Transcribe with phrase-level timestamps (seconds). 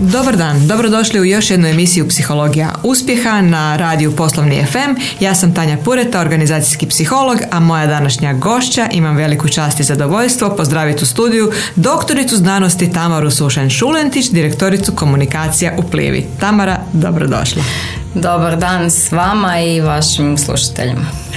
[0.00, 5.00] Dobar dan, dobrodošli u još jednu emisiju Psihologija uspjeha na radiju Poslovni FM.
[5.20, 10.56] Ja sam Tanja Pureta, organizacijski psiholog, a moja današnja gošća, imam veliku čast i zadovoljstvo,
[10.56, 16.26] pozdraviti u studiju doktoricu znanosti Tamaru Sušen-Šulentić, direktoricu komunikacija u Plivi.
[16.40, 17.62] Tamara, dobrodošla.
[18.14, 21.27] Dobar dan s vama i vašim slušateljima.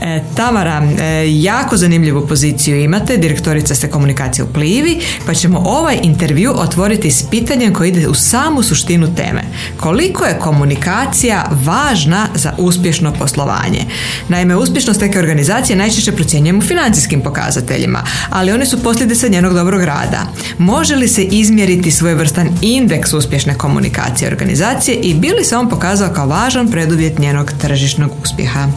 [0.00, 5.98] E, Tamara, e, jako zanimljivu poziciju imate, direktorica ste komunikacije u Plivi, pa ćemo ovaj
[6.02, 9.42] intervju otvoriti s pitanjem koji ide u samu suštinu teme.
[9.76, 13.84] Koliko je komunikacija važna za uspješno poslovanje?
[14.28, 20.26] Naime, uspješnost neke organizacije najčešće procjenjujemo financijskim pokazateljima, ali oni su posljedica njenog dobrog rada.
[20.58, 26.12] Može li se izmjeriti svojevrstan indeks uspješne komunikacije organizacije i bi li se on pokazao
[26.14, 28.68] kao važan preduvjet njenog tržišnog uspjeha?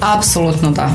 [0.00, 0.90] Apsolutno da.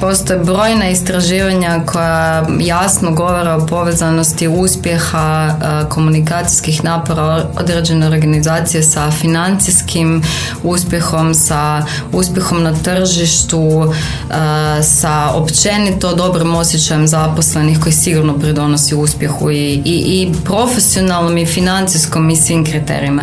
[0.00, 9.10] Postoje brojna istraživanja koja jasno govore o povezanosti uspjeha e, komunikacijskih napora određene organizacije sa
[9.10, 10.22] financijskim
[10.62, 13.92] uspjehom, sa uspjehom na tržištu,
[14.30, 21.46] e, sa općenito dobrim osjećajem zaposlenih koji sigurno pridonosi uspjehu i, i, i profesionalnom i
[21.46, 23.22] financijskom i svim kriterijima.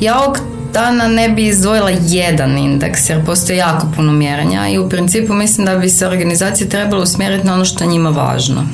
[0.00, 0.38] Ja ovog
[0.72, 5.66] dana ne bi izdvojila jedan indeks jer postoji jako puno mjerenja i u principu mislim
[5.66, 8.66] da bi se organizacije trebalo usmjeriti na ono što je njima važno.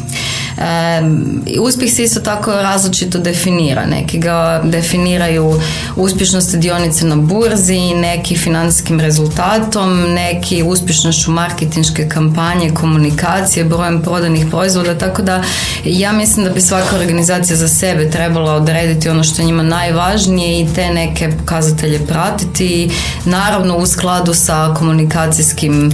[0.59, 3.87] E, uspjeh se isto tako različito definira.
[3.87, 5.61] Neki ga definiraju
[5.97, 14.99] uspješnost dionice na burzi, neki financijskim rezultatom, neki uspješnošću marketinške kampanje, komunikacije, brojem prodanih proizvoda,
[14.99, 15.43] tako da
[15.85, 20.61] ja mislim da bi svaka organizacija za sebe trebala odrediti ono što je njima najvažnije
[20.61, 22.91] i te neke pokazatelje pratiti,
[23.25, 25.93] naravno u skladu sa komunikacijskim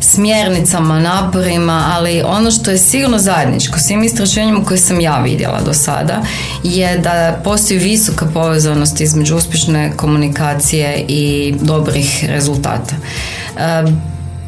[0.00, 5.74] smjernicama, naporima, ali ono što je sigurno zajedničko svim istraživanjima koje sam ja vidjela do
[5.74, 6.22] sada
[6.62, 12.94] je da postoji visoka povezanost između uspješne komunikacije i dobrih rezultata.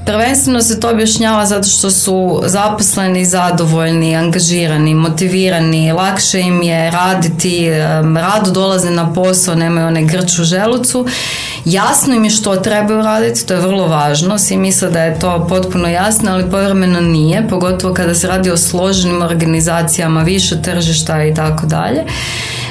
[0.06, 7.70] Prvenstveno se to objašnjava zato što su zaposleni zadovoljni, angažirani, motivirani, lakše im je raditi,
[8.16, 11.06] rado dolaze na posao, nemaju one grč u želucu.
[11.64, 14.38] Jasno im je što trebaju raditi, to je vrlo važno.
[14.38, 18.56] Svi misle da je to potpuno jasno, ali povremeno nije, pogotovo kada se radi o
[18.56, 22.04] složenim organizacijama, više tržišta i tako dalje.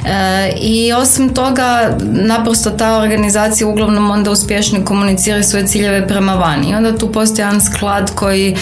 [0.05, 6.69] E, I osim toga, naprosto ta organizacija uglavnom onda uspješno komunicira svoje ciljeve prema vani.
[6.69, 8.55] I onda tu postoji jedan sklad koji e,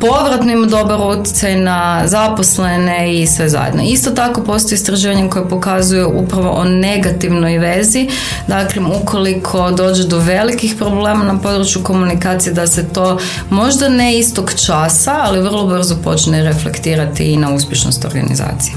[0.00, 3.82] povratno ima dobar utjecaj na zaposlene i sve zajedno.
[3.82, 8.08] Isto tako postoji istraživanje koje pokazuje upravo o negativnoj vezi.
[8.46, 9.43] Dakle, ukoliko
[9.76, 13.18] dođe do velikih problema na području komunikacije, da se to
[13.50, 18.74] možda ne istog časa, ali vrlo brzo počne reflektirati i na uspješnost organizacije.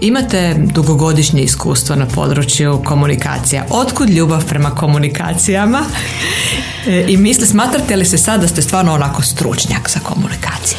[0.00, 3.64] imate dugogodišnje iskustvo na području komunikacija.
[3.70, 5.80] Otkud ljubav prema komunikacijama?
[6.86, 10.78] E, I misli, smatrate li se sad da ste stvarno onako stručnjak za komunikaciju?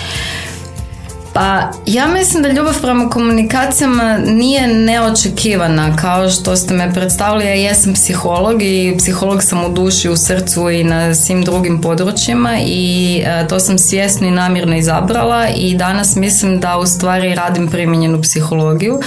[1.34, 7.46] Pa ja mislim da ljubav prema komunikacijama nije neočekivana kao što ste me predstavili.
[7.46, 12.58] Ja jesam psiholog i psiholog sam u duši, u srcu i na svim drugim područjima
[12.66, 17.68] i e, to sam svjesno i namjerno izabrala i danas mislim da u stvari radim
[17.68, 19.00] primijenjenu psihologiju.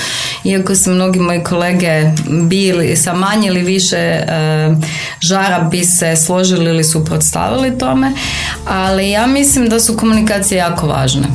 [0.44, 4.24] Iako su mnogi moji kolege bili sa manje ili više e,
[5.20, 8.12] žara bi se složili ili suprotstavili tome,
[8.68, 11.26] ali ja mislim da su komunikacije jako važne.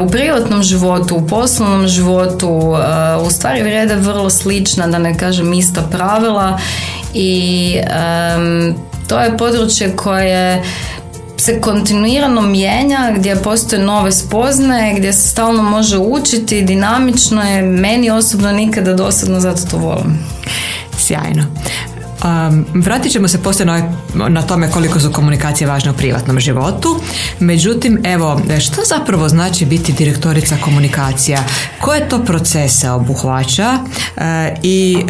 [0.00, 5.52] U privatnom životu, u poslovnom životu uh, u stvari vrijede vrlo slična, da ne kažem
[5.52, 6.58] ista pravila
[7.14, 8.74] i um,
[9.08, 10.62] to je područje koje
[11.36, 18.10] se kontinuirano mijenja, gdje postoje nove spoznaje, gdje se stalno može učiti, dinamično je, meni
[18.10, 20.18] osobno nikada dosadno, zato to volim.
[20.98, 21.44] Sjajno.
[22.24, 23.92] Um, vratit ćemo se poslije na,
[24.28, 27.00] na tome koliko su komunikacije važne u privatnom životu.
[27.38, 31.38] Međutim, evo, što zapravo znači biti direktorica komunikacija?
[31.80, 34.22] Koje to procese obuhvaća uh,
[34.62, 35.04] i uh,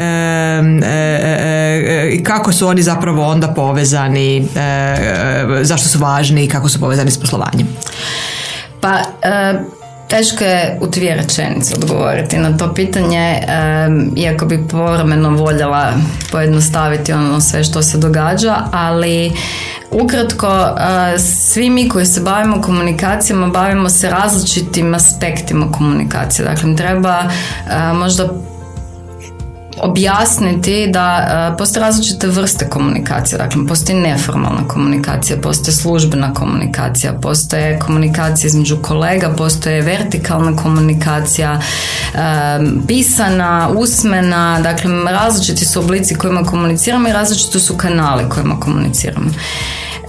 [2.19, 4.49] uh, kako su oni zapravo onda povezani,
[5.63, 7.69] zašto su važni i kako su povezani s poslovanjem?
[8.81, 9.03] Pa,
[10.11, 13.43] Teško je u dvije rečenice odgovoriti na to pitanje,
[14.17, 15.93] iako bi povremeno voljela
[16.33, 19.33] pojednostaviti ono sve što se događa, ali
[19.91, 20.77] ukratko
[21.19, 26.45] svi mi koji se bavimo komunikacijama bavimo se različitim aspektima komunikacije.
[26.45, 27.25] Dakle, treba
[27.95, 28.29] možda
[29.79, 33.39] objasniti da uh, postoje različite vrste komunikacije.
[33.39, 41.61] Dakle, postoji neformalna komunikacija, postoji službena komunikacija, postoje komunikacija između kolega, postoje vertikalna komunikacija,
[42.89, 49.31] pisana, usmena, dakle, različiti su oblici kojima komuniciramo i različiti su kanali kojima komuniciramo.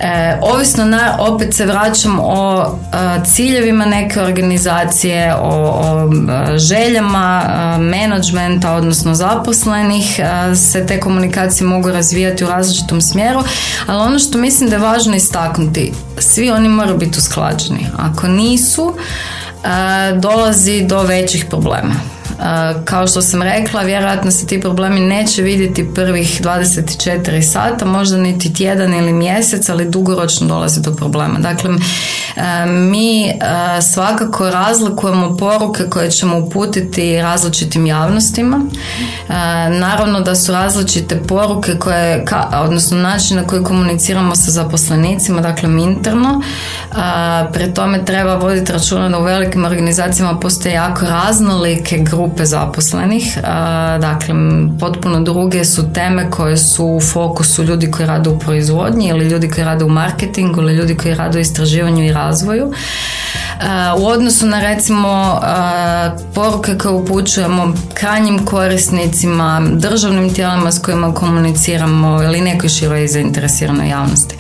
[0.04, 5.50] E, ovisno na, opet se vraćam o e, ciljevima neke organizacije, o,
[5.84, 10.20] o e, željama e, menadžmenta, odnosno zaposlenih,
[10.56, 13.44] se te komunikacije mogu razvijati u različitom smjeru,
[13.88, 17.88] ali ono što mislim da je važno istaknuti, svi oni moraju biti usklađeni.
[17.98, 18.96] Ako nisu,
[20.20, 21.94] dolazi do većih problema.
[22.86, 28.54] Kao što sam rekla, vjerojatno se ti problemi neće vidjeti prvih 24 sata, možda niti
[28.54, 31.40] tjedan ili mjesec, ali dugoročno dolazi do problema.
[31.40, 31.70] Dakle,
[32.68, 33.34] mi
[33.94, 38.66] svakako razlikujemo poruke koje ćemo uputiti različitim javnostima.
[39.80, 46.42] Naravno da su različite poruke koje, odnosno način na koji komuniciramo sa zaposlenicima, dakle interno.
[47.54, 53.38] Pre tome treba voditi računa da u velikim organizacijama postoje jako raznolike grupe grupe zaposlenih.
[54.00, 54.36] Dakle,
[54.80, 59.50] potpuno druge su teme koje su u fokusu ljudi koji rade u proizvodnji ili ljudi
[59.50, 62.74] koji rade u marketingu ili ljudi koji rade u istraživanju i razvoju.
[63.98, 65.42] U odnosu na recimo
[66.36, 74.36] poruke koje upućujemo krajnjim korisnicima, državnim tijelima s kojima komuniciramo ili nekoj široj zainteresiranoj javnosti.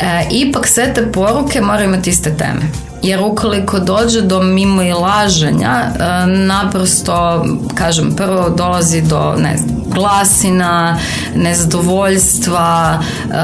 [0.00, 2.62] E, ipak sve te poruke moraju imati iste teme
[3.02, 9.82] jer ukoliko dođe do mimo i laženja e, naprosto kažem prvo dolazi do ne znam,
[9.94, 10.98] glasina
[11.34, 12.98] nezadovoljstva
[13.30, 13.34] e,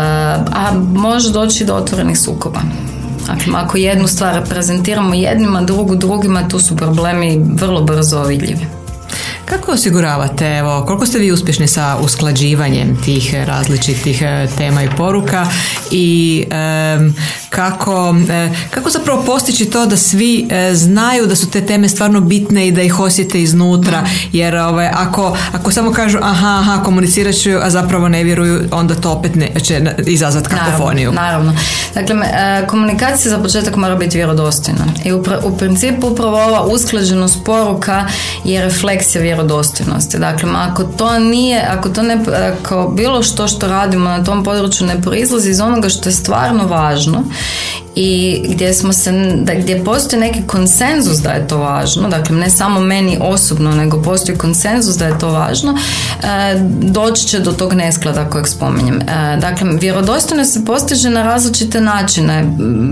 [0.53, 2.61] a može doći do otvorenih sukoba
[3.27, 8.67] Dakle, ako jednu stvar prezentiramo jednima, drugu drugima, tu su problemi vrlo brzo vidljivi.
[9.45, 15.47] Kako osiguravate, evo, koliko ste vi uspješni sa usklađivanjem tih različitih e, tema i poruka
[15.91, 16.45] i
[17.51, 22.21] kako, e, kako zapravo postići to da svi e, znaju da su te teme stvarno
[22.21, 27.35] bitne i da ih osjete iznutra, jer ovaj, ako, ako samo kažu aha, aha, komunicirat
[27.35, 31.13] ću, a zapravo ne vjeruju, onda to opet ne, će izazvati kakofoniju.
[31.13, 31.61] Naravno, naravno.
[31.95, 38.07] Dakle, komunikacija za početak mora biti vjerodostojna i u, u principu upravo ova usklađenost poruka
[38.45, 40.19] je refleksija vjerodostojnosti.
[40.19, 42.19] Dakle, ako to nije, ako to ne,
[42.53, 46.67] ako bilo što što radimo na tom području ne proizlazi iz onoga što je stvarno
[46.67, 47.25] važno
[47.97, 49.13] i gdje smo se,
[49.43, 54.03] da, gdje postoji neki konsenzus da je to važno, dakle ne samo meni osobno, nego
[54.03, 55.75] postoji konsenzus da je to važno,
[56.23, 56.27] e,
[56.81, 59.01] doći će do tog nesklada kojeg spominjem.
[59.01, 62.45] E, dakle, vjerodostojno se postiže na različite načine.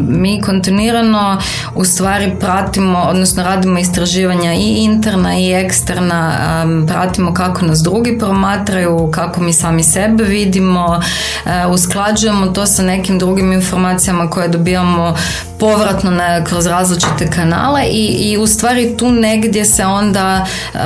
[0.09, 1.39] Mi kontinuirano
[1.75, 8.19] u stvari pratimo, odnosno radimo istraživanja i interna i eksterna, e, pratimo kako nas drugi
[8.19, 11.01] promatraju, kako mi sami sebe vidimo,
[11.71, 15.17] usklađujemo to sa nekim drugim informacijama koje dobijamo imamo
[15.59, 20.81] povratno na, kroz različite kanale i, i u stvari tu negdje se onda uh,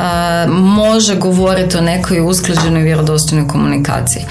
[0.55, 4.23] može govoriti o nekoj usklađenoj vjerodostojnoj komunikaciji.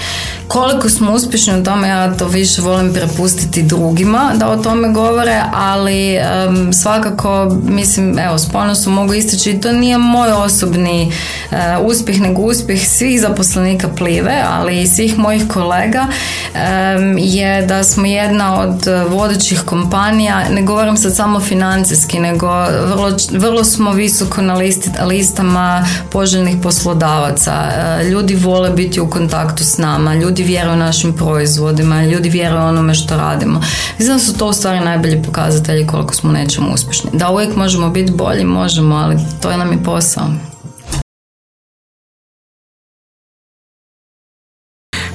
[0.48, 5.42] Koliko smo uspješni u tome, ja to više volim prepustiti drugima da o tome govore,
[5.54, 6.18] ali
[6.48, 11.12] um, svakako, mislim, evo, s ponosom mogu istići, to nije moj osobni
[11.50, 17.84] uh, uspjeh, nego uspjeh svih zaposlenika Plive, ali i svih mojih kolega um, je da
[17.84, 22.46] smo jedna od vodećih kompanija, ne govorim sad samo financijski, nego
[22.86, 27.52] vrlo, vrlo smo visoko na listi, listama poželjnih poslodavaca.
[27.52, 32.94] Uh, ljudi vole biti u kontaktu s nama, ljudi vjeruju našim proizvodima, ljudi vjeruju onome
[32.94, 33.60] što radimo.
[33.98, 37.10] Mislim da su to u stvari najbolji pokazatelji koliko smo nečemu uspješni.
[37.12, 40.26] Da uvijek možemo biti bolji, možemo, ali to je nam i posao.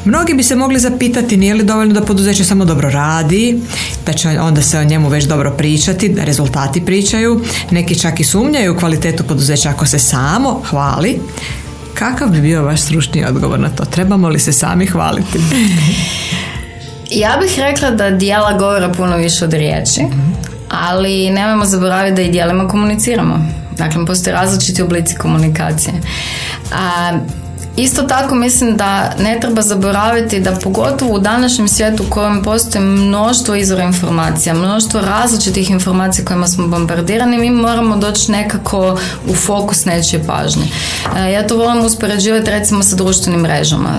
[0.05, 3.59] Mnogi bi se mogli zapitati nije li dovoljno da poduzeće samo dobro radi,
[4.05, 7.41] da će onda se o njemu već dobro pričati, da rezultati pričaju.
[7.71, 11.19] Neki čak i sumnjaju u kvalitetu poduzeća ako se samo hvali.
[11.93, 13.85] Kakav bi bio vaš stručni odgovor na to?
[13.85, 15.39] Trebamo li se sami hvaliti?
[17.09, 20.01] ja bih rekla da dijela govora puno više od riječi,
[20.69, 23.45] ali nemojmo zaboraviti da i dijelima komuniciramo.
[23.77, 25.93] Dakle, postoje različiti oblici komunikacije.
[26.73, 27.19] A,
[27.77, 32.85] Isto tako mislim da ne treba zaboraviti da pogotovo u današnjem svijetu u kojem postoji
[32.85, 38.97] mnoštvo izvora informacija, mnoštvo različitih informacija kojima smo bombardirani, mi moramo doći nekako
[39.27, 40.63] u fokus nečije pažnje.
[41.17, 43.89] E, ja to volim uspoređivati recimo sa društvenim mrežama.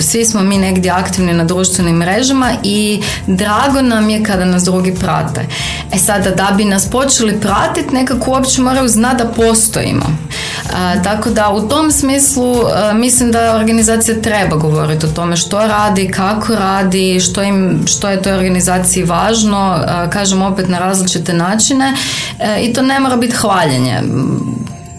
[0.00, 4.94] Svi smo mi negdje aktivni na društvenim mrežama i drago nam je kada nas drugi
[4.94, 5.46] prate.
[5.92, 10.06] E sada da bi nas počeli pratiti nekako uopće moraju znati da postojimo.
[10.06, 15.36] E, tako da u tom smislu e, mi mislim da organizacija treba govoriti o tome
[15.36, 19.80] što radi, kako radi, što, im, što je toj organizaciji važno,
[20.12, 21.94] kažem opet na različite načine
[22.38, 24.02] e, i to ne mora biti hvaljenje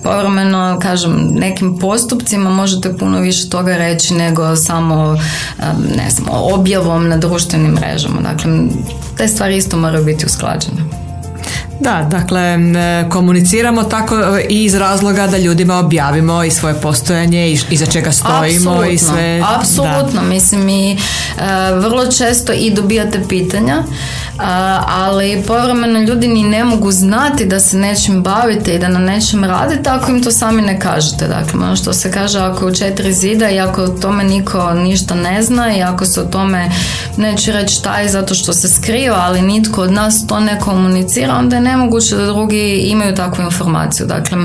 [0.03, 5.17] povremeno, kažem, nekim postupcima možete puno više toga reći nego samo,
[5.95, 8.21] ne znam, objavom na društvenim mrežama.
[8.21, 8.51] Dakle,
[9.17, 11.08] te stvari isto moraju biti usklađene.
[11.79, 12.57] Da, dakle,
[13.09, 14.15] komuniciramo tako
[14.50, 18.98] i iz razloga da ljudima objavimo i svoje postojanje i za čega stojimo apsolutno, i
[18.98, 19.43] sve.
[19.57, 20.98] Apsolutno, mislim i e,
[21.74, 23.83] vrlo često i dobijate pitanja
[24.88, 29.43] ali povremeno ljudi ni ne mogu znati da se nečim bavite i da na nečem
[29.43, 31.27] radite ako im to sami ne kažete.
[31.27, 34.74] Dakle, ono što se kaže ako je u četiri zida i ako o tome niko
[34.74, 36.71] ništa ne zna i ako se o tome
[37.17, 41.36] neće reći šta je zato što se skriva, ali nitko od nas to ne komunicira,
[41.36, 44.05] onda je nemoguće da drugi imaju takvu informaciju.
[44.05, 44.38] Dakle,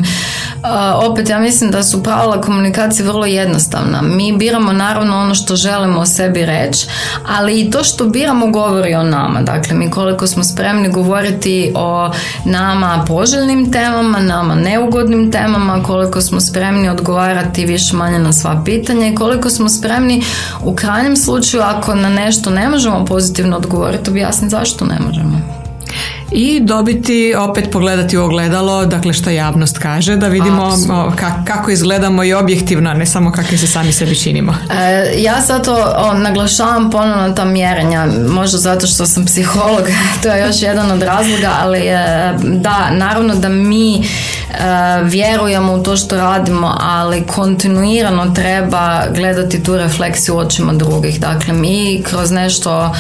[1.11, 4.03] opet ja mislim da su pravila komunikacije vrlo jednostavna.
[4.03, 6.87] Mi biramo naravno ono što želimo o sebi reći,
[7.27, 9.43] ali i to što biramo govori o nama.
[9.43, 12.11] Dakle, mi koliko smo spremni govoriti o
[12.45, 19.07] nama poželjnim temama, nama neugodnim temama, koliko smo spremni odgovarati više manje na sva pitanja
[19.07, 20.23] i koliko smo spremni
[20.65, 25.64] u krajnjem slučaju ako na nešto ne možemo pozitivno odgovoriti, objasniti zašto ne možemo
[26.35, 30.71] i dobiti, opet pogledati u ogledalo, dakle što javnost kaže, da vidimo
[31.45, 34.55] kako izgledamo i objektivno, a ne samo kakve se sami sebi činimo.
[34.71, 35.77] E, ja zato
[36.15, 39.83] naglašavam ponovno ta mjerenja, možda zato što sam psiholog,
[40.23, 44.03] to je još jedan od razloga, ali e, da, naravno da mi e,
[45.03, 51.21] vjerujemo u to što radimo, ali kontinuirano treba gledati tu refleksiju očima drugih.
[51.21, 52.95] Dakle, mi kroz nešto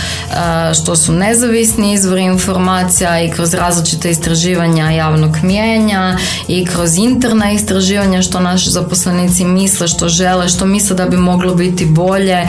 [0.74, 6.16] što su nezavisni izvori informacija i kroz različite istraživanja javnog mijenja
[6.48, 11.54] i kroz interna istraživanja što naši zaposlenici misle, što žele, što misle da bi moglo
[11.54, 12.48] biti bolje, e,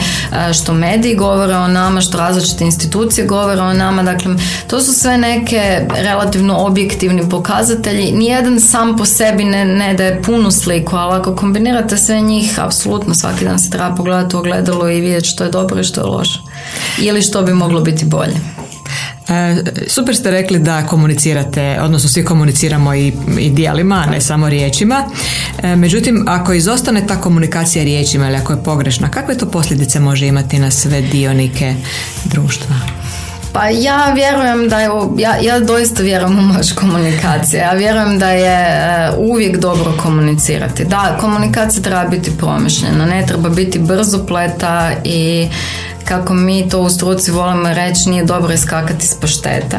[0.52, 4.02] što mediji govore o nama, što različite institucije govore o nama.
[4.02, 4.34] Dakle,
[4.66, 8.12] to su sve neke relativno objektivni pokazatelji.
[8.12, 13.14] Nijedan sam po sebi ne, ne daje punu sliku, ali ako kombinirate sve njih, apsolutno
[13.14, 16.06] svaki dan se treba pogledati u ogledalo i vidjeti što je dobro i što je
[16.06, 16.40] loše.
[16.98, 18.65] Ili što bi moglo biti bolje.
[19.28, 19.56] E,
[19.88, 25.04] super ste rekli da komunicirate, odnosno svi komuniciramo i, i dijelima, a ne samo riječima.
[25.62, 30.26] E, međutim, ako izostane ta komunikacija riječima ili ako je pogrešna, kakve to posljedice može
[30.26, 31.74] imati na sve dionike
[32.24, 32.76] društva?
[33.56, 37.60] Pa ja vjerujem da je, ja, ja doista vjerujem u moć komunikacije.
[37.60, 40.84] Ja vjerujem da je e, uvijek dobro komunicirati.
[40.84, 45.48] Da, komunikacija treba biti promišljena, ne treba biti brzopleta i
[46.08, 49.78] kako mi to u struci volimo reći, nije dobro iskakati s paštete.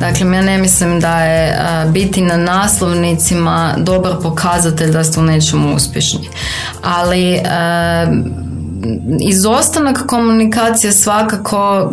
[0.00, 1.58] Dakle, ja ne mislim da je
[1.88, 6.28] biti na naslovnicima dobar pokazatelj da ste u nečemu uspješni.
[6.82, 7.40] Ali
[9.20, 11.92] izostanak komunikacije svakako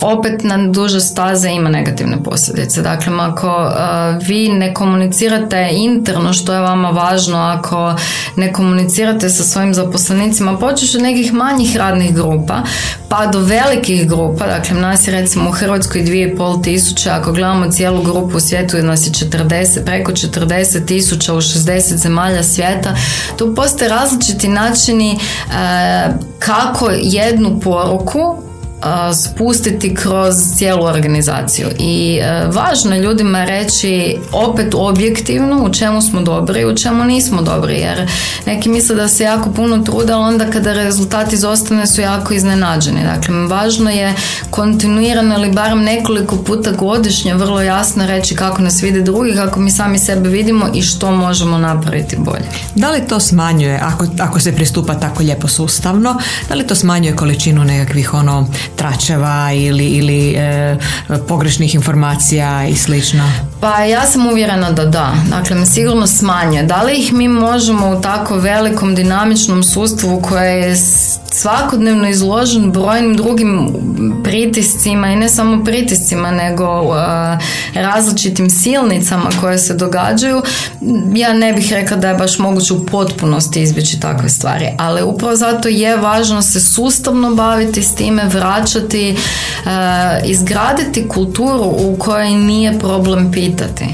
[0.00, 2.82] opet na duže staze ima negativne posljedice.
[2.82, 7.94] Dakle, ako uh, vi ne komunicirate interno što je vama važno, ako
[8.36, 12.62] ne komunicirate sa svojim zaposlenicima, počeš od nekih manjih radnih grupa,
[13.08, 18.02] pa do velikih grupa, dakle nas je recimo u Hrvatskoj 2,5 tisuća, ako gledamo cijelu
[18.02, 22.96] grupu u svijetu nas je 40, preko 40 tisuća u 60 zemalja svijeta,
[23.36, 25.52] tu postoje različiti načini uh,
[26.38, 28.49] kako jednu poruku
[29.14, 31.68] spustiti kroz cijelu organizaciju.
[31.78, 37.04] I e, važno je ljudima reći opet objektivno u čemu smo dobri i u čemu
[37.04, 38.10] nismo dobri jer
[38.46, 43.02] neki misle da se jako puno trude ali onda kada rezultati izostane su jako iznenađeni.
[43.02, 44.14] Dakle važno je
[44.50, 49.70] kontinuirano ili barem nekoliko puta godišnje vrlo jasno reći kako nas vide drugi kako mi
[49.70, 52.44] sami sebe vidimo i što možemo napraviti bolje.
[52.74, 56.16] Da li to smanjuje ako, ako se pristupa tako lijepo sustavno
[56.48, 58.46] da li to smanjuje količinu nekakvih ono
[58.76, 60.76] tračeva ili, ili e,
[61.28, 63.32] pogrešnih informacija i slično?
[63.60, 65.12] Pa ja sam uvjerena da da.
[65.30, 66.62] Dakle, sigurno smanje.
[66.62, 70.76] Da li ih mi možemo u tako velikom dinamičnom sustavu koje je
[71.32, 73.70] svakodnevno izložen brojnim drugim
[74.24, 76.96] pritiscima i ne samo pritiscima nego uh,
[77.74, 80.42] različitim silnicama koje se događaju.
[81.14, 85.36] Ja ne bih rekla da je baš moguće u potpunosti izbjeći takve stvari ali upravo
[85.36, 89.70] zato je važno se sustavno baviti s time vraćati uh,
[90.24, 93.84] izgraditi kulturu u kojoj nije problem pitati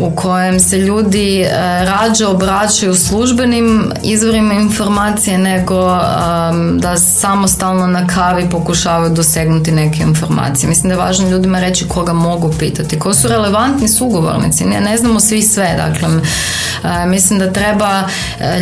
[0.00, 1.52] u kojem se ljudi uh,
[1.88, 10.68] rađe obraćaju službenim izvorima informacije nego um, da samostalno na kavi pokušavaju dosegnuti neke informacije.
[10.68, 14.64] Mislim da je važno ljudima reći koga mogu pitati, ko su relevantni sugovornici.
[14.64, 16.08] Ne, ne znamo svi sve, dakle
[17.06, 18.02] mislim da treba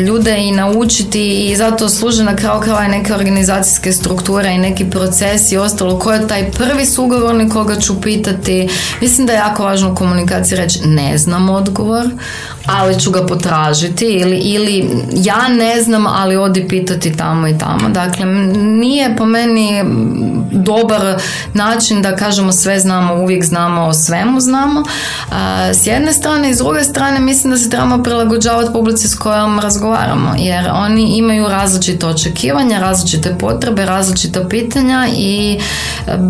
[0.07, 5.55] ljude i naučiti i zato služe na kraju krajeva neke organizacijske strukture i neki procesi
[5.55, 5.99] i ostalo.
[5.99, 8.69] Ko je taj prvi sugovornik koga ću pitati?
[9.01, 12.07] Mislim da je jako važno u komunikaciji reći ne znam odgovor,
[12.67, 17.89] ali ću ga potražiti ili, ili ja ne znam, ali odi pitati tamo i tamo.
[17.89, 19.85] Dakle, nije po meni
[20.51, 21.21] dobar
[21.55, 24.83] način da kažemo sve znamo, uvijek znamo, o svemu znamo.
[25.73, 29.61] S jedne strane i s druge strane mislim da se trebamo prilagođavati publici s kojom
[29.61, 35.61] razgovaramo, jer oni imaju različite očekivanja, različite potrebe, različita pitanja i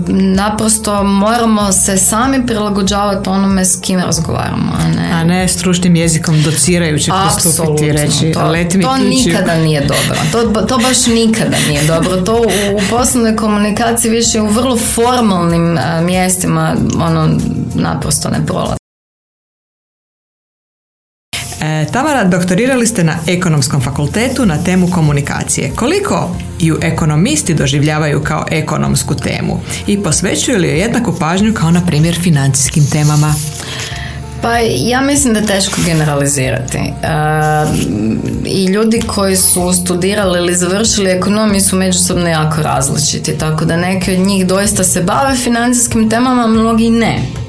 [0.08, 4.72] naprosto moramo se sami prilagođavati onome s kim razgovaramo.
[4.80, 9.56] A ne, a ne stručnim jezikom docirajući pristupiti i reći to, let mi to nikada
[9.56, 10.20] nije dobro.
[10.32, 12.16] To, to baš nikada nije dobro.
[12.16, 17.38] To u, u poslovnoj komunikaciji više u vrlo formalnim mjestima ono
[17.74, 18.76] naprosto ne prolazi.
[21.60, 25.72] E, Tamara, doktorirali ste na ekonomskom fakultetu na temu komunikacije.
[25.76, 31.86] Koliko ju ekonomisti doživljavaju kao ekonomsku temu i posvećuju li joj jednaku pažnju kao na
[31.86, 33.34] primjer financijskim temama?
[34.42, 36.78] Pa ja mislim da je teško generalizirati.
[36.78, 36.92] E,
[38.44, 44.12] I ljudi koji su studirali ili završili ekonomiju su međusobno jako različiti, tako da neki
[44.12, 47.45] od njih doista se bave financijskim temama, mnogi ne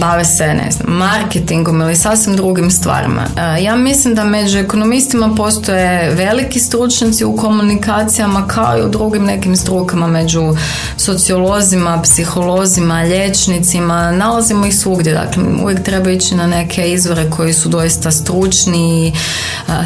[0.00, 3.22] bave se ne znam, marketingom ili sasvim drugim stvarima.
[3.60, 9.56] Ja mislim da među ekonomistima postoje veliki stručnjaci u komunikacijama kao i u drugim nekim
[9.56, 10.54] strukama među
[10.96, 15.14] sociolozima, psiholozima, liječnicima, nalazimo ih svugdje.
[15.14, 19.12] Dakle, uvijek treba ići na neke izvore koji su doista stručni,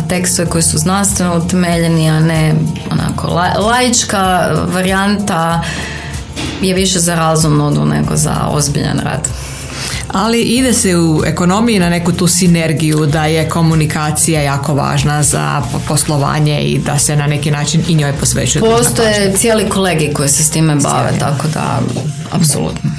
[0.08, 2.54] tekstove koji su znanstveno utemeljeni, a ne
[2.90, 3.26] onako
[3.60, 5.62] laička varijanta
[6.62, 9.28] je više za razumnu nego za ozbiljan rad.
[10.08, 15.62] Ali ide se u ekonomiji na neku tu sinergiju da je komunikacija jako važna za
[15.88, 18.62] poslovanje i da se na neki način i njoj posvećuje.
[18.62, 21.80] Postoje cijeli kolegi koji se s time bave, tako da
[22.32, 22.90] apsolutno.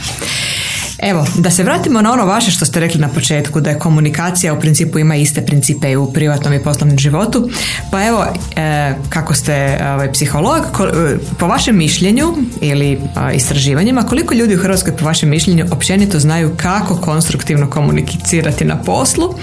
[1.05, 4.53] Evo, da se vratimo na ono vaše što ste rekli na početku, da je komunikacija
[4.53, 7.49] u principu ima iste principe i u privatnom i poslovnom životu.
[7.91, 12.99] Pa evo, e, kako ste ovaj, psiholog, e, po vašem mišljenju ili
[13.35, 19.35] istraživanjima, koliko ljudi u Hrvatskoj po vašem mišljenju općenito znaju kako konstruktivno komunicirati na poslu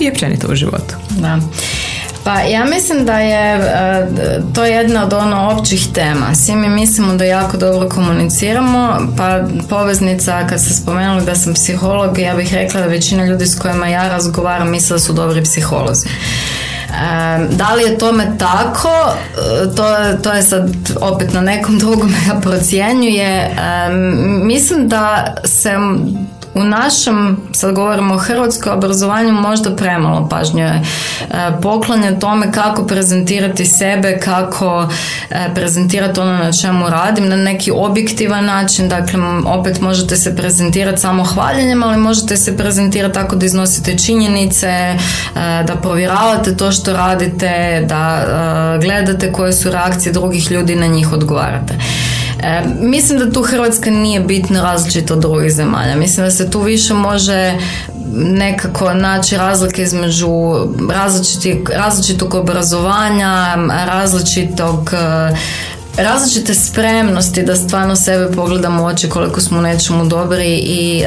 [0.00, 0.94] i općenito u životu?
[1.10, 1.38] Da.
[2.30, 4.06] Pa ja mislim da je e,
[4.54, 6.34] to jedna od ono općih tema.
[6.34, 12.18] Svi mi mislimo da jako dobro komuniciramo, pa poveznica kad ste spomenuli da sam psiholog,
[12.18, 16.08] ja bih rekla da većina ljudi s kojima ja razgovaram misle da su dobri psiholozi.
[16.08, 16.12] E,
[17.50, 19.84] da li je tome tako, e, to,
[20.22, 23.56] to je sad opet na nekom drugom ja procjenjuje.
[24.42, 25.72] Mislim da se
[26.54, 30.80] u našem, sad govorimo o hrvatskoj obrazovanju, možda premalo pažnje e,
[31.62, 34.88] poklanja tome kako prezentirati sebe, kako
[35.30, 41.00] e, prezentirati ono na čemu radim na neki objektivan način, dakle opet možete se prezentirati
[41.00, 44.96] samo hvaljenjem, ali možete se prezentirati tako da iznosite činjenice, e,
[45.66, 48.24] da provjeravate to što radite, da
[48.80, 51.74] gledate koje su reakcije drugih ljudi na njih odgovarate.
[52.42, 55.96] E, mislim da tu Hrvatska nije bitno različita od drugih zemalja.
[55.96, 57.54] Mislim da se tu više može
[58.14, 60.28] nekako naći razlike između
[61.74, 64.94] različitog obrazovanja, različitog
[65.96, 71.04] različite spremnosti da stvarno sebe pogledamo u oči koliko smo nečemu dobri i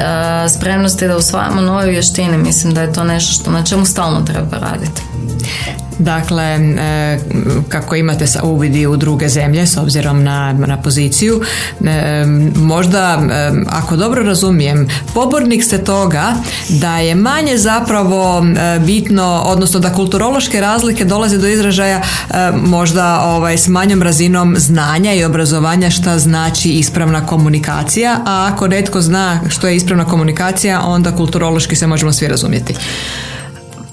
[0.57, 2.37] spremnosti da usvajamo nove vještine.
[2.37, 5.01] Mislim da je to nešto što na čemu stalno treba raditi.
[5.99, 7.19] Dakle, e,
[7.69, 11.41] kako imate uvidi u druge zemlje s obzirom na, na poziciju,
[11.85, 12.25] e,
[12.55, 16.33] možda, e, ako dobro razumijem, pobornik ste toga
[16.69, 18.45] da je manje zapravo
[18.85, 22.01] bitno, odnosno da kulturološke razlike dolaze do izražaja
[22.55, 29.01] možda ovaj, s manjom razinom znanja i obrazovanja šta znači ispravna komunikacija, a ako netko
[29.01, 32.75] zna što je ispravna komunikacija, onda kulturološki se možemo svi razumjeti.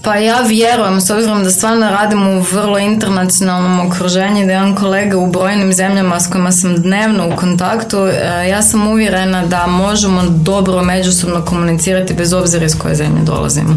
[0.02, 5.18] Pa ja vjerujem, s obzirom da stvarno radim u vrlo internacionalnom okruženju, da imam kolega
[5.18, 10.22] u brojnim zemljama s kojima sam dnevno u kontaktu, e, ja sam uvjerena da možemo
[10.22, 13.76] dobro međusobno komunicirati bez obzira iz koje zemlje dolazimo.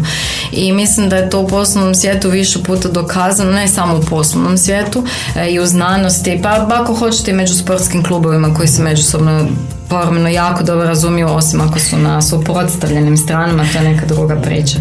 [0.52, 4.58] I mislim da je to u poslovnom svijetu više puta dokazano, ne samo u poslovnom
[4.58, 5.04] svijetu,
[5.36, 9.46] e, i u znanosti, pa ako hoćete i među sportskim klubovima koji se međusobno
[9.94, 14.78] povremeno jako dobro razumiju osim ako su na suprotstavljenim stranama, to je neka druga priča.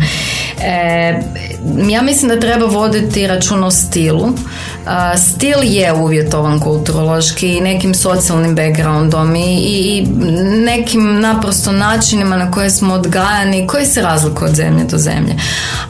[0.61, 1.21] E,
[1.89, 4.29] ja mislim da treba voditi račun o stilu.
[5.17, 10.07] stil je uvjetovan kulturološki i nekim socijalnim backgroundom i, i
[10.65, 15.35] nekim naprosto načinima na koje smo odgajani koji se razlikuju od zemlje do zemlje.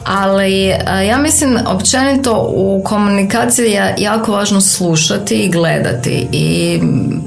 [0.04, 0.74] Ali
[1.08, 6.80] ja mislim općenito u komunikaciji je jako važno slušati i gledati i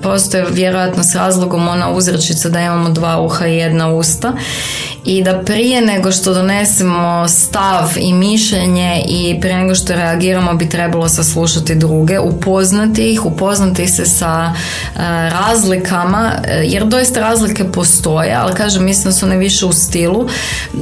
[0.04, 4.34] postoje vjerojatno s razlogom ona uzrečica da imamo dva uha i jedna usta
[5.08, 10.70] i da prije nego što donesemo stav i mišljenje i prije nego što reagiramo bi
[10.70, 18.34] trebalo saslušati druge, upoznati ih, upoznati se sa e, razlikama, e, jer doista razlike postoje,
[18.34, 20.28] ali kažem, mislim da su ne više u stilu.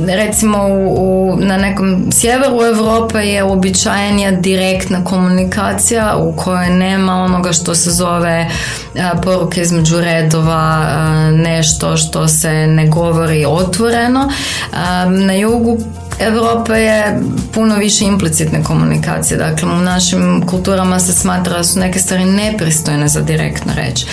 [0.07, 0.57] Recimo
[0.97, 7.91] u, na nekom sjeveru Europe je uobičajenija direktna komunikacija u kojoj nema onoga što se
[7.91, 8.47] zove
[8.95, 10.85] e, poruke između redova,
[11.31, 14.14] nešto što se ne govori otvoreno.
[15.25, 15.77] Na jugu
[16.19, 17.19] Europe je
[17.53, 19.37] puno više implicitne komunikacije.
[19.37, 24.05] Dakle, u našim kulturama se smatra da su neke stvari nepristojne za direktno reći.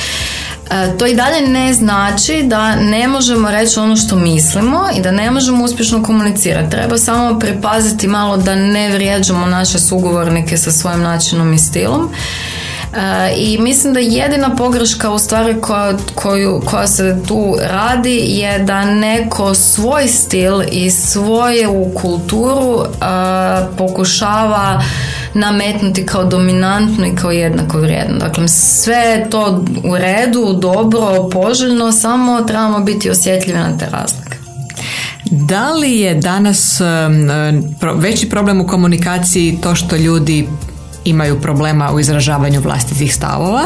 [0.70, 5.10] E, to i dalje ne znači da ne možemo reći ono što mislimo i da
[5.10, 6.70] ne možemo uspješno komunicirati.
[6.70, 12.10] Treba samo pripaziti malo da ne vrijeđamo naše sugovornike sa svojim načinom i stilom.
[13.36, 18.84] I mislim da jedina pogreška u stvari koja, koju, koja se tu radi je da
[18.84, 22.84] neko svoj stil i svoju kulturu
[23.78, 24.82] pokušava
[25.34, 28.18] nametnuti kao dominantno i kao jednako vrijedno.
[28.18, 34.36] Dakle, sve je to u redu, dobro, poželjno, samo trebamo biti osjetljivi na te razlike.
[35.30, 36.80] Da li je danas
[37.94, 40.48] veći problem u komunikaciji to što ljudi
[41.04, 43.64] imaju problema u izražavanju vlastitih stavova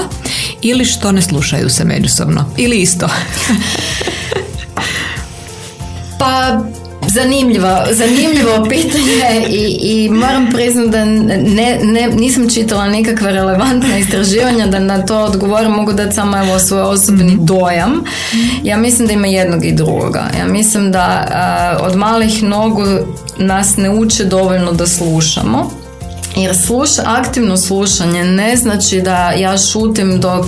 [0.62, 3.09] ili što ne slušaju se međusobno ili isto?
[6.18, 6.61] pa
[7.09, 14.66] Zanimljivo, zanimljivo pitanje i, i moram priznati da ne, ne, nisam čitala nikakve relevantne istraživanja
[14.66, 17.44] da na to odgovorim, mogu dati samo evo svoj osobni mhm.
[17.44, 18.05] dojam.
[18.62, 20.25] Ja mislim da ima jednog i drugoga.
[20.38, 21.27] Ja mislim da
[21.81, 22.85] od malih nogu
[23.38, 25.70] nas ne uče dovoljno da slušamo
[26.37, 30.44] jer sluša, aktivno slušanje ne znači da ja šutim dok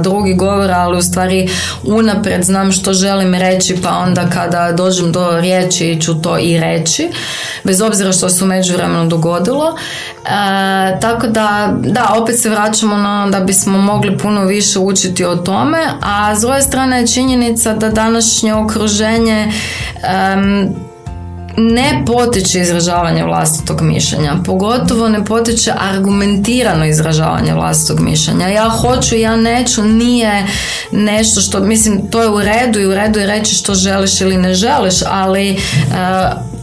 [0.00, 1.48] drugi govore, ali u stvari
[1.84, 7.10] unaprijed znam što želim reći, pa onda kada dođem do riječi ću to i reći,
[7.64, 9.76] bez obzira što se u međuvremenu dogodilo.
[10.24, 15.36] E, tako da, da, opet se vraćamo na da bismo mogli puno više učiti o
[15.36, 19.52] tome, a s druge strane je činjenica da današnje okruženje
[21.56, 28.48] ne potiče izražavanje vlastitog mišljenja, pogotovo ne potiče argumentirano izražavanje vlastitog mišljenja.
[28.48, 30.46] Ja hoću, ja neću, nije
[30.92, 34.36] nešto što, mislim, to je u redu i u redu je reći što želiš ili
[34.36, 35.56] ne želiš, ali e,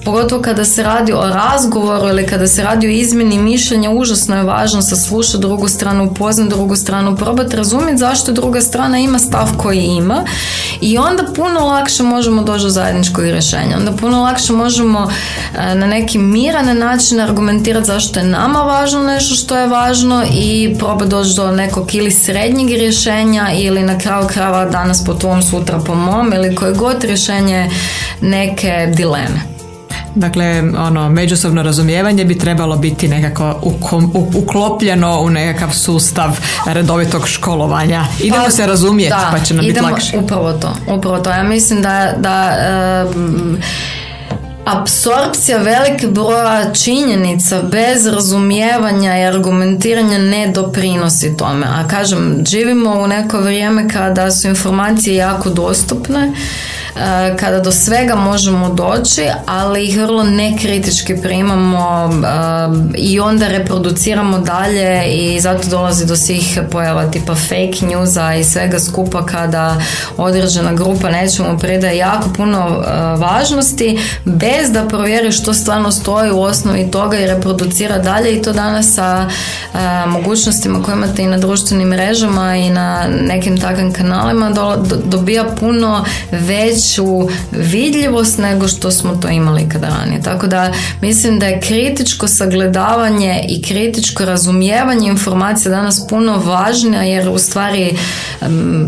[0.06, 4.44] pogotovo kada se radi o razgovoru ili kada se radi o izmjeni mišljenja, užasno je
[4.44, 9.84] važno saslušati drugu stranu, upoznati drugu stranu, probati razumjeti zašto druga strana ima stav koji
[9.84, 10.26] ima
[10.82, 13.78] i onda puno lakše možemo doći do zajedničkog rješenja.
[13.78, 15.10] Onda puno lakše možemo
[15.56, 20.76] e, na neki miran način argumentirati zašto je nama važno nešto što je važno i
[20.80, 25.80] probati doći do nekog ili srednjeg rješenja ili na kraju krava danas po tvom, sutra
[25.80, 27.70] po mom ili koje god rješenje
[28.22, 29.53] neke dileme.
[30.16, 33.56] Dakle, ono, međusobno razumijevanje bi trebalo biti nekako
[34.36, 38.06] uklopljeno u nekakav sustav redovitog školovanja.
[38.20, 40.18] Idemo pa, se razumjeti, pa će nam biti lakše.
[40.18, 41.30] Upravo to, upravo to.
[41.30, 42.58] Ja mislim da, da
[44.66, 51.66] apsorpcija velike broja činjenica bez razumijevanja i argumentiranja ne doprinosi tome.
[51.66, 56.32] A kažem, živimo u neko vrijeme kada su informacije jako dostupne,
[57.40, 65.06] kada do svega možemo doći, ali ih vrlo nekritički primamo e, i onda reproduciramo dalje
[65.08, 69.82] i zato dolazi do svih pojava tipa fake newsa i svega skupa kada
[70.18, 76.42] određena grupa nečemu predaje jako puno e, važnosti bez da provjeri što stvarno stoji u
[76.42, 79.30] osnovi toga i reproducira dalje i to danas sa
[80.08, 84.52] mogućnostima koje imate i na društvenim mrežama i na nekim takvim kanalima
[85.06, 90.22] dobija puno već veću vidljivost nego što smo to imali kada ranije.
[90.22, 97.30] Tako da mislim da je kritičko sagledavanje i kritičko razumijevanje informacija danas puno važnija jer
[97.30, 97.98] u stvari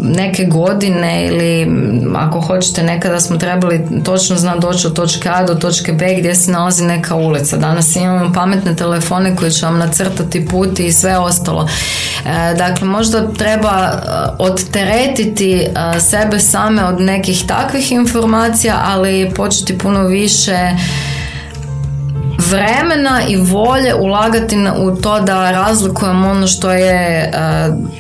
[0.02, 1.68] neke godine ili
[2.16, 6.36] ako hoćete nekada smo trebali točno znati doći od točke A do točke B gdje
[6.36, 7.58] se nalazi neka ulica.
[7.58, 11.68] Danas imamo pametne telefone koji će vam nacrtati put i sve ostalo.
[12.26, 14.00] E, dakle, možda treba e,
[14.40, 20.58] odteretiti e, sebe same od nekih takvih informacija, ali početi puno više
[22.38, 27.32] vremena i volje ulagati u to da razlikujemo ono što je e,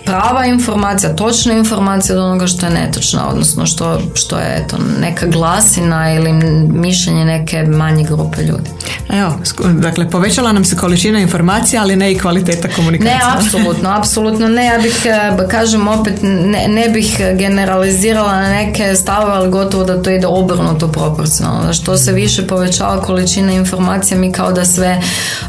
[0.05, 5.27] prava informacija, točna informacija od onoga što je netočna, odnosno što, što je eto, neka
[5.27, 6.33] glasina ili
[6.73, 8.69] mišljenje neke manje grupe ljudi.
[9.09, 9.33] Evo,
[9.73, 13.15] dakle, povećala nam se količina informacija, ali ne i kvaliteta komunikacije.
[13.15, 14.65] Ne, apsolutno, apsolutno ne.
[14.65, 20.01] Ja bih, e, kažem opet, ne, ne bih generalizirala na neke stavove, ali gotovo da
[20.01, 21.73] to ide obrnuto proporcionalno.
[21.73, 25.01] Što se više povećava količina informacija, mi kao da sve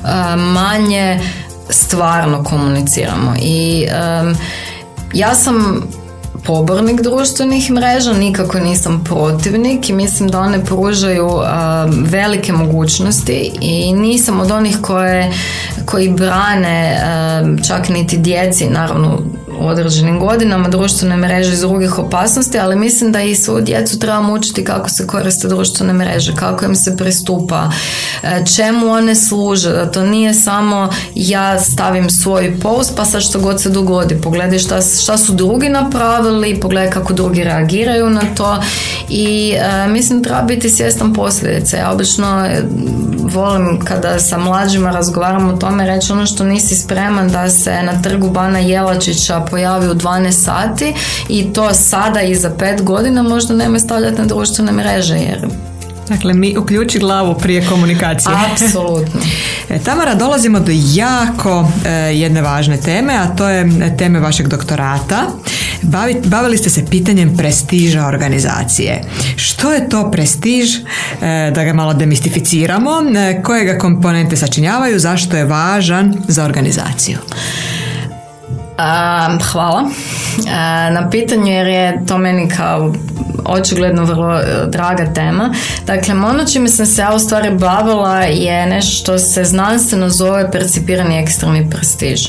[0.03, 1.21] uh, manje
[1.71, 3.35] stvarno komuniciramo.
[3.43, 3.87] I
[4.23, 4.37] um,
[5.15, 5.83] ja sam
[6.45, 13.93] pobornik društvenih mreža, nikako nisam protivnik i mislim da one pružaju um, velike mogućnosti i
[13.93, 15.33] nisam od onih koje,
[15.85, 16.99] koji brane
[17.43, 19.19] um, čak niti djeci, naravno
[19.61, 24.33] u određenim godinama društvene mreže iz drugih opasnosti, ali mislim da i svoju djecu trebamo
[24.33, 27.71] učiti kako se koriste društvene mreže, kako im se pristupa,
[28.23, 33.41] e, čemu one služe, da to nije samo ja stavim svoj post pa sad što
[33.41, 38.63] god se dogodi, pogledaj šta, šta su drugi napravili, pogledaj kako drugi reagiraju na to
[39.09, 41.77] i e, mislim treba biti svjestan posljedice.
[41.77, 42.47] Ja obično
[43.29, 48.03] volim kada sa mlađima razgovaram o tome reći ono što nisi spreman da se na
[48.03, 50.95] trgu Bana Jelačića pojavi u 12 sati
[51.29, 55.49] i to sada i za pet godina možda nemoj stavljati na društvene mreže jer
[56.09, 58.35] Dakle, mi uključi glavu prije komunikacije.
[58.53, 59.21] Apsolutno.
[59.71, 65.27] E, Tamara, dolazimo do jako e, jedne važne teme, a to je teme vašeg doktorata.
[66.25, 69.05] bavili ste se pitanjem prestiža organizacije.
[69.37, 70.77] Što je to prestiž?
[70.77, 72.91] E, da ga malo demistificiramo.
[73.45, 74.99] koje ga komponente sačinjavaju?
[74.99, 77.19] Zašto je važan za organizaciju?
[79.53, 79.91] hvala
[80.93, 82.95] na pitanju jer je to meni kao
[83.49, 85.55] očigledno vrlo e, draga tema.
[85.87, 90.51] Dakle, ono čime sam se ja u stvari bavila je nešto što se znanstveno zove
[90.51, 92.21] percipirani ekstremni prestiž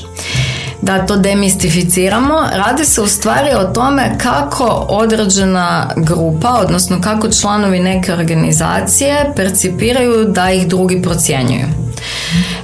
[0.81, 7.79] da to demistificiramo, radi se u stvari o tome kako određena grupa, odnosno kako članovi
[7.79, 11.86] neke organizacije percipiraju da ih drugi procjenjuju.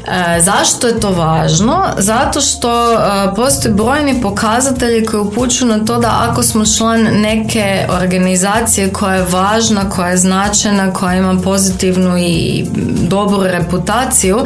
[0.08, 1.86] E, zašto je to važno?
[1.98, 2.98] Zato što e,
[3.36, 9.26] postoje brojni pokazatelji koji upućuju na to da ako smo član neke organizacije koja je
[9.30, 12.66] važna, koja je značajna, koja ima pozitivnu i
[13.10, 14.38] dobru reputaciju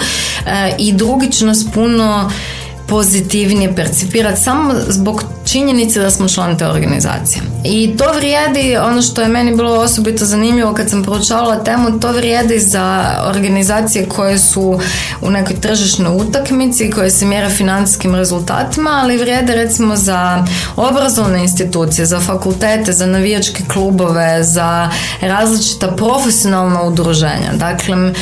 [0.45, 2.31] e, i drugi će nas puno
[2.87, 7.41] pozitivnije percipirati samo zbog činjenice da smo član te organizacije.
[7.63, 12.11] I to vrijedi, ono što je meni bilo osobito zanimljivo kad sam proučavala temu, to
[12.11, 14.79] vrijedi za organizacije koje su
[15.21, 20.45] u nekoj tržišnoj utakmici, koje se mjere financijskim rezultatima, ali vrijede recimo za
[20.75, 24.89] obrazovne institucije, za fakultete, za navijačke klubove, za
[25.21, 27.51] različita profesionalna udruženja.
[27.53, 28.13] Dakle,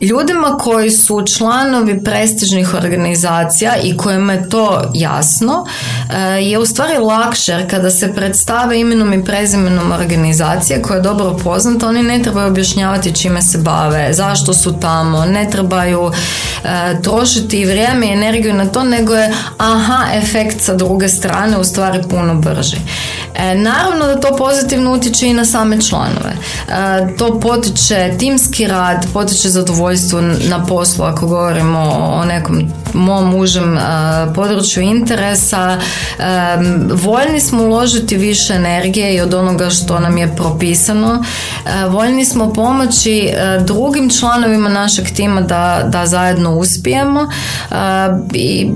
[0.00, 5.66] Ljudima koji su članovi prestižnih organizacija i kojima je to jasno
[6.10, 11.36] eh, je u stvari lakše kada se predstave imenom i prezimenom organizacije koja je dobro
[11.44, 17.64] poznata, oni ne trebaju objašnjavati čime se bave, zašto su tamo, ne trebaju eh, trošiti
[17.64, 22.34] vrijeme i energiju na to, nego je aha, efekt sa druge strane u stvari puno
[22.34, 22.76] brži.
[23.34, 26.32] E, naravno da to pozitivno utječe i na same članove.
[27.18, 29.89] To potiče timski rad, potiče zadovoljstvo
[30.48, 31.80] na poslu ako govorimo
[32.12, 32.62] o nekom
[32.94, 33.78] mom užem
[34.34, 35.78] području interesa.
[36.92, 41.24] Voljni smo uložiti više energije i od onoga što nam je propisano.
[41.88, 43.30] Voljni smo pomoći
[43.66, 47.28] drugim članovima našeg tima da, da zajedno uspijemo
[48.32, 48.70] i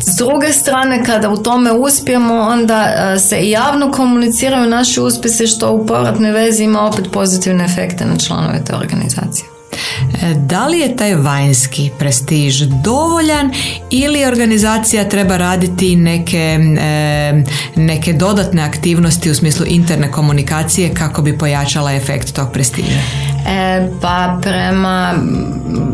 [0.00, 5.86] s druge strane, kada u tome uspijemo, onda se javno komuniciraju naši uspjesi što u
[5.86, 9.57] povratnoj vezi ima opet pozitivne efekte na članove te organizacije.
[10.22, 13.50] E, da li je taj vanjski prestiž dovoljan
[13.90, 17.42] ili organizacija treba raditi neke, e,
[17.76, 22.98] neke dodatne aktivnosti u smislu interne komunikacije kako bi pojačala efekt tog prestiža?
[23.48, 25.14] E, pa prema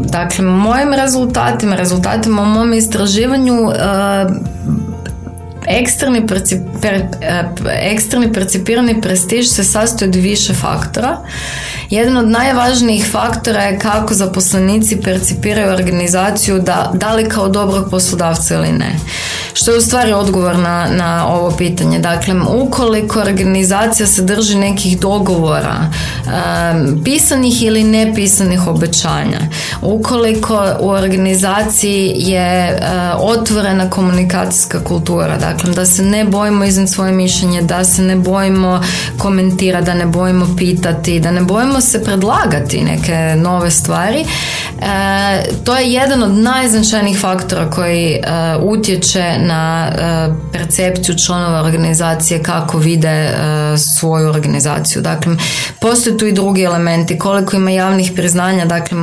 [0.04, 3.74] dakle, mojim rezultatima, rezultatima u mom istraživanju e,
[5.66, 6.26] eksterni,
[7.82, 11.18] eksterni percipirani prestiž se sastoji od više faktora.
[11.90, 18.54] Jedan od najvažnijih faktora je kako zaposlenici percipiraju organizaciju da, da li kao dobrog poslodavca
[18.54, 18.96] ili ne.
[19.52, 21.98] Što je u stvari odgovor na, na ovo pitanje.
[21.98, 25.90] Dakle, ukoliko organizacija se drži nekih dogovora,
[27.04, 29.40] pisanih ili nepisanih obećanja,
[29.82, 32.80] ukoliko u organizaciji je
[33.18, 38.82] otvorena komunikacijska kultura, dakle da se ne bojimo iznad svoje mišljenje, da se ne bojimo
[39.18, 44.24] komentirati, da ne bojimo pitati, da ne bojimo se predlagati neke nove stvari, e,
[45.64, 48.20] to je jedan od najznačajnijih faktora koji e,
[48.62, 53.34] utječe na e, percepciju članova organizacije kako vide
[53.96, 55.02] svoju organizaciju.
[55.02, 55.36] Dakle,
[55.80, 58.98] postoje tu i drugi elementi, koliko ima javnih priznanja, dakle,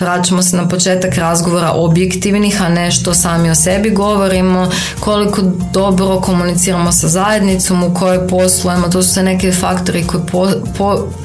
[0.00, 6.20] vraćamo se na početak razgovora objektivnih, a ne što sami o sebi govorimo, koliko dobro
[6.20, 10.22] komuniciramo sa zajednicom u kojoj poslujemo, to su sve neki faktori koji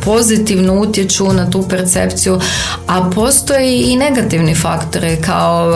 [0.04, 0.91] pozitivno utječu
[1.34, 2.40] na tu percepciju,
[2.88, 5.74] a postoji i negativni faktori kao,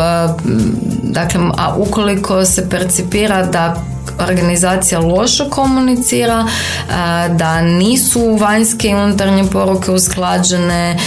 [1.03, 3.83] dakle, a ukoliko se percipira da
[4.19, 6.47] organizacija loše komunicira,
[7.29, 10.97] da nisu vanjske i unutarnje poruke usklađene,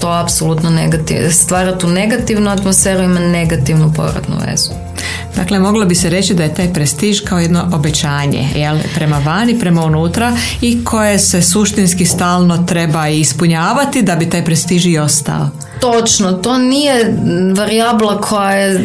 [0.00, 4.87] to apsolutno negativ, stvara tu negativnu atmosferu, ima negativnu povratnu vezu.
[5.36, 8.78] Dakle, moglo bi se reći da je taj prestiž kao jedno obećanje, jel?
[8.94, 14.86] prema vani, prema unutra i koje se suštinski stalno treba ispunjavati da bi taj prestiž
[14.86, 15.50] i ostao.
[15.80, 17.16] Točno, to nije
[17.56, 18.84] varijabla koja je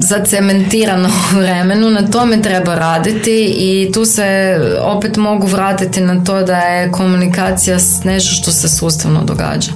[0.00, 6.42] zacementirana u vremenu, na tome treba raditi i tu se opet mogu vratiti na to
[6.42, 9.72] da je komunikacija nešto što se sustavno događa.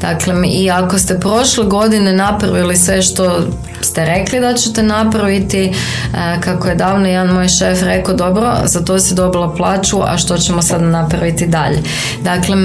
[0.00, 3.40] Dakle, i ako ste prošle godine napravili sve što
[3.80, 5.72] ste rekli da ćete napraviti, e,
[6.40, 10.38] kako je davno jedan moj šef rekao, dobro, za to si dobila plaću, a što
[10.38, 11.78] ćemo sad napraviti dalje.
[12.22, 12.56] Dakle,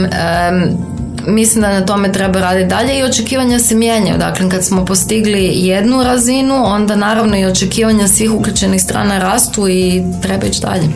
[1.28, 4.18] mislim da na tome treba raditi dalje i očekivanja se mijenjaju.
[4.18, 10.04] Dakle, kad smo postigli jednu razinu, onda naravno i očekivanja svih uključenih strana rastu i
[10.22, 10.90] treba ići dalje.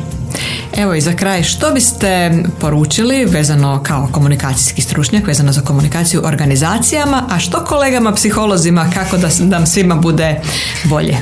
[0.77, 7.23] Evo i za kraj, što biste poručili vezano kao komunikacijski stručnjak, vezano za komunikaciju organizacijama,
[7.29, 10.41] a što kolegama psiholozima kako da nam svima bude
[10.83, 11.17] bolje?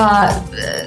[0.00, 0.28] Pa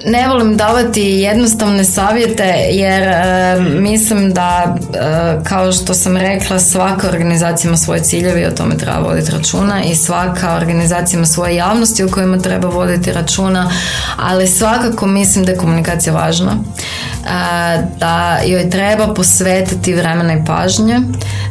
[0.06, 7.08] ne volim davati jednostavne savjete jer e, mislim da e, kao što sam rekla svaka
[7.08, 11.56] organizacija ima svoje ciljeve i o tome treba voditi računa i svaka organizacija ima svoje
[11.56, 13.70] javnosti o kojima treba voditi računa,
[14.16, 21.00] ali svakako mislim da je komunikacija važna, e, da joj treba posvetiti vremena i pažnje,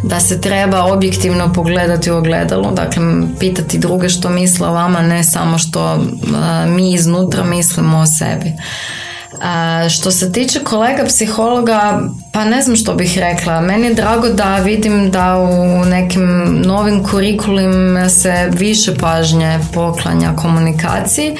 [0.03, 3.03] da se treba objektivno pogledati u ogledalu, dakle
[3.39, 6.03] pitati druge što misle o vama, ne samo što
[6.67, 8.53] mi iznutra mislimo o sebi.
[9.41, 13.61] A, što se tiče kolega psihologa, pa ne znam što bih rekla.
[13.61, 21.37] Meni je drago da vidim da u nekim novim kurikulima se više pažnje poklanja komunikaciji,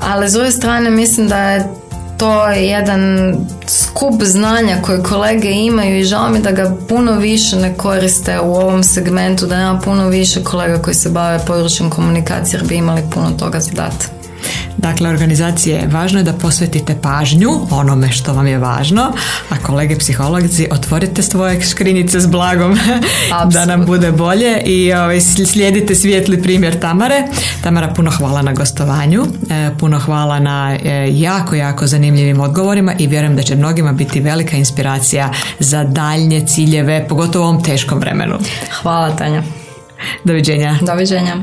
[0.00, 1.64] ali s druge strane mislim da je
[2.18, 3.34] to jedan
[3.66, 8.54] skup znanja koje kolege imaju i žao mi da ga puno više ne koriste u
[8.54, 13.02] ovom segmentu, da nema puno više kolega koji se bave područjem komunikacije jer bi imali
[13.14, 14.19] puno toga za dati.
[14.80, 19.12] Dakle, organizacije važno je da posvetite pažnju onome što vam je važno,
[19.48, 22.78] a kolege psihologici otvorite svoje škrinjice s blagom
[23.54, 27.22] da nam bude bolje i ovaj, slijedite svijetli primjer Tamare.
[27.62, 33.06] Tamara, puno hvala na gostovanju, e, puno hvala na e, jako, jako zanimljivim odgovorima i
[33.06, 38.38] vjerujem da će mnogima biti velika inspiracija za daljnje ciljeve, pogotovo u ovom teškom vremenu.
[38.82, 39.42] Hvala Tanja.
[40.24, 40.78] Doviđenja.
[40.80, 41.36] Doviđenja.